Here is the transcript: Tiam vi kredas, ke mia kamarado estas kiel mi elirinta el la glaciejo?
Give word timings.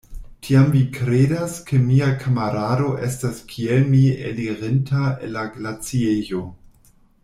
Tiam 0.45 0.69
vi 0.75 0.79
kredas, 0.95 1.57
ke 1.67 1.81
mia 1.83 2.07
kamarado 2.23 2.89
estas 3.11 3.45
kiel 3.53 3.87
mi 3.95 4.03
elirinta 4.33 5.07
el 5.27 5.39
la 5.41 5.49
glaciejo? 5.61 6.47